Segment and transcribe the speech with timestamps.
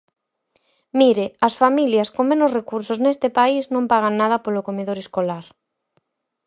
[0.99, 5.45] Mire, as familias con menos recursos neste país non pagan nada polo comedor escolar.